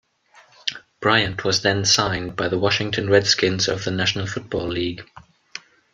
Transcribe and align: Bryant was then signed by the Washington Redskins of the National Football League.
Bryant 0.99 1.43
was 1.43 1.61
then 1.61 1.85
signed 1.85 2.35
by 2.35 2.47
the 2.47 2.57
Washington 2.57 3.07
Redskins 3.07 3.67
of 3.67 3.83
the 3.83 3.91
National 3.91 4.25
Football 4.25 4.67
League. 4.67 5.07